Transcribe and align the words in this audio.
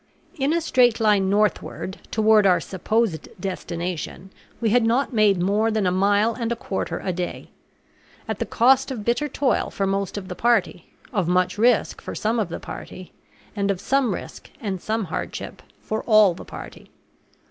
In 0.39 0.51
a 0.51 0.61
straight 0.61 0.99
line 0.99 1.29
northward, 1.29 1.99
toward 2.09 2.47
our 2.47 2.59
supposed 2.59 3.29
destination, 3.39 4.31
we 4.59 4.71
had 4.71 4.83
not 4.83 5.13
made 5.13 5.39
more 5.39 5.69
than 5.69 5.85
a 5.85 5.91
mile 5.91 6.33
and 6.33 6.51
a 6.51 6.55
quarter 6.55 6.99
a 7.05 7.13
day; 7.13 7.51
at 8.27 8.39
the 8.39 8.47
cost 8.47 8.89
of 8.89 9.05
bitter 9.05 9.27
toil 9.29 9.69
for 9.69 9.85
most 9.85 10.17
of 10.17 10.27
the 10.27 10.33
party, 10.33 10.87
of 11.13 11.27
much 11.27 11.59
risk 11.59 12.01
for 12.01 12.15
some 12.15 12.39
of 12.39 12.49
the 12.49 12.59
party, 12.59 13.11
and 13.55 13.69
of 13.69 13.79
some 13.79 14.15
risk 14.15 14.49
and 14.59 14.81
some 14.81 15.03
hardship 15.03 15.61
for 15.79 16.01
all 16.05 16.33
the 16.33 16.45
party. 16.45 16.89